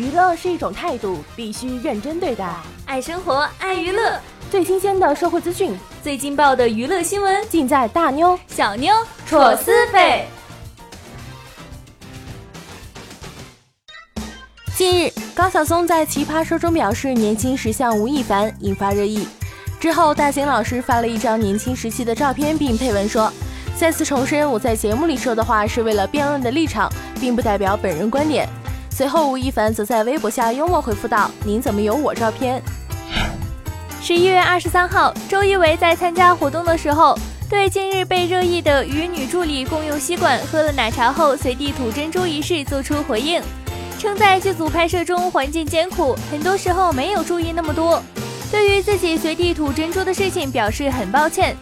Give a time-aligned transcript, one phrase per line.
[0.00, 2.48] 娱乐是一种态度，必须认真对待。
[2.86, 4.18] 爱生活，爱娱乐，
[4.50, 8.94] 最新鲜的社会资讯，最劲爆的娱乐新闻，尽在大妞小妞
[9.26, 10.26] 戳私费。
[14.74, 19.28] 近日，高晓松在奇葩说中表示年轻时像吴亦凡，引发热议。
[19.78, 23.30] 之后，大兴老师发了一张年轻时期的照片，并配文说
[23.76, 26.90] ：“再次重申，我在节目里说的话是为了辩论的立场，
[27.20, 28.48] 并不代表本人观点。”
[29.00, 32.62] 随后，吴亦凡则在微博下幽默回复道：“您怎么有我照片？”
[34.02, 37.18] 十一月二十三号，周一围在参加活动的时候，
[37.48, 43.42] 对近日被热议的与女助理共用吸管、喝了奶茶后随地吐珍珠一事做出回应。
[43.98, 48.02] 称在剧组拍摄中环境艰苦，很多时候没有注意那么多。
[48.50, 51.56] 对于自己随地吐珍珠的事情表示很抱歉。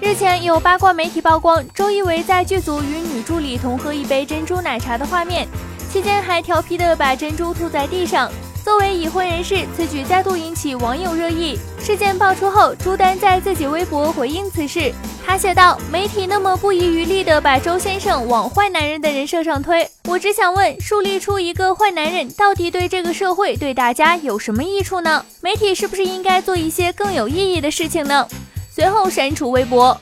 [0.00, 5.46] 日前有八卦媒体曝光周一围在剧组与女助理同喝一杯珍珠奶茶的画面，
[5.90, 8.30] 期间还调皮的把珍珠吐在地上。
[8.64, 11.58] 作为已婚人士，此举再度引起网友热议。
[11.80, 14.92] 事件爆出后，朱丹在自己微博回应此事，
[15.26, 25.24] 他写道：“媒体那么不遗余力地把周先生往坏男人的人设上推，我只想问，树立出一个坏男人，到底对这个社会、对大家有什么益处呢？
[25.40, 28.26] 媒体是不是应该做一些更有意义的事情呢？”
[28.70, 29.98] 随后删除微博。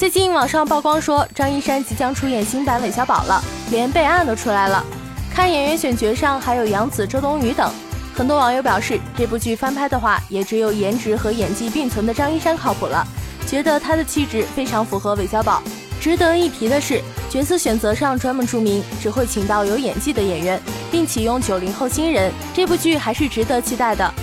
[0.00, 3.38] 最近网上曝光说，张一山即将出演新版韦小宝了，
[3.70, 4.82] 连备案都出来了。
[5.30, 7.70] 看演员选角上还有杨紫、周冬雨等，
[8.14, 13.06] 很多网友表示，这部剧翻拍的话，也只有颜值和演技并存的张一山靠谱了，
[13.46, 15.62] 觉得他的气质非常符合韦小宝。
[16.00, 20.58] 值得一提的是，角色选择上专门注明只会请到有演技的演员，
[20.90, 24.14] 并启用九零后新人，这部剧还是值得期待的。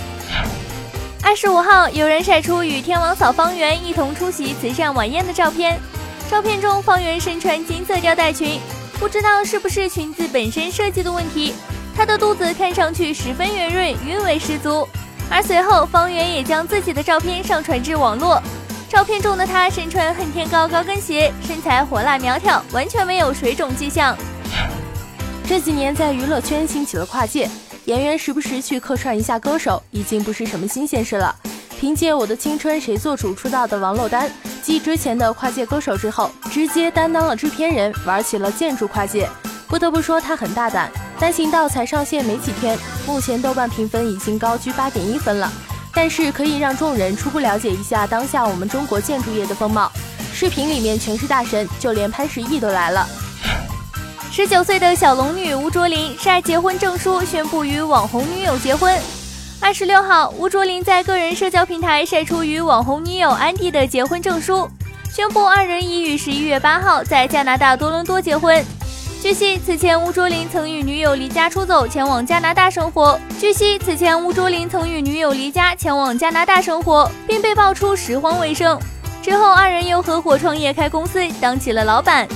[1.22, 5.78] 二十五号，有人晒出与天王嫂方圆一同出席慈善晚宴的照片，
[6.30, 8.60] 照片中方圆身穿金色吊带裙。
[8.98, 11.54] 不知道是不是裙子本身设计的问题，
[11.94, 14.88] 她的肚子看上去十分圆润，韵味十足。
[15.30, 18.40] 而随后，方圆也将自己的照片上传至网络。
[18.88, 24.16] 照片中的她身穿恨天高高跟鞋，身材火辣苗条，完全没有水肿迹象。
[25.46, 27.48] 这几年在娱乐圈兴起了跨界，
[27.88, 31.34] 演员时不时去客串一下歌手，已经不是什么新鲜事了。
[31.80, 34.30] 凭借《我的青春谁做主》出道的王珞丹。
[34.62, 39.26] 继之前的跨界歌手之后，直接担当了制片人，玩起了建筑跨界。
[39.66, 40.90] 不得不说，他很大胆。
[41.18, 45.50] 单行道才上线没几天，目前豆瓣评分已经高居八点一分了。
[45.94, 49.90] 但是可以让众人初步了解一下当下我们中国建筑业的风貌。
[50.34, 53.08] 视频里面全是大神，就连潘石屹都来了。
[54.30, 58.94] 十九岁的小龙女吴卓林晒结婚证书，宣布与网红女友结婚。
[59.60, 64.68] 二十六号，吴卓林在个人社交平台晒出与网红女友安迪的结婚证书，
[65.10, 68.64] 宣布二人已于十一月八号在加拿大多伦多结婚。
[69.20, 73.18] 据悉，此前吴卓林曾与女友离家出走，前往加拿大生活。
[73.40, 78.78] 据悉，此前吴卓林曾与女友离家前往加拿大生活，并被爆出拾荒为生。
[79.20, 82.28] 之后，二人又合伙创业开公司，当起了老板。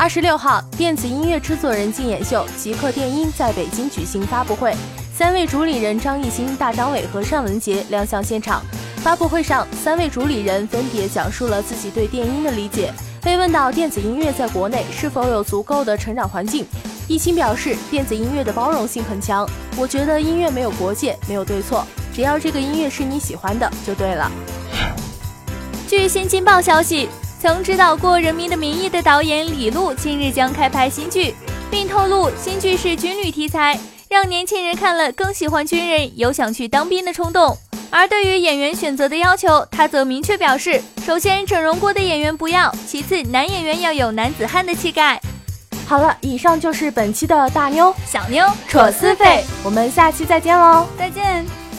[0.00, 4.74] 二十六号，电子音乐制作人竞演秀极客电音在北京举行发布会。
[5.14, 8.62] 三位主理人张艺兴、大张伟和尚雯婕亮相现场。
[9.02, 12.90] 发布会上，三位主理人分别讲述了自己对电音的理解。
[13.20, 16.64] 被问到电子音乐在国内是否有足够的成长环境，
[17.06, 19.46] 艺兴表示，电子音乐的包容性很强。
[19.76, 24.32] 我觉得音乐没有国界，没有对错，只要这个音乐是你喜欢的就对了。
[25.86, 31.34] 据新京报消息，曾指导过《人民的名义》的导演李路近日将开拍新剧，
[31.70, 33.80] 并透露新剧是军旅题材。
[34.10, 37.56] 让年轻人看了更喜欢军人，有想去当兵的冲动。
[37.88, 45.18] 而对于演员选择的要求，他则明确表示：首先，整容过的演员不要；其次，男演员要有男子汉的气概。
[45.86, 51.69] 好了，以上就是本期的大妞小妞扯私费，我们下期再见喽，再见。